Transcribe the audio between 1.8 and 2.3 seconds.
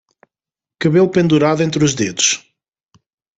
os dedos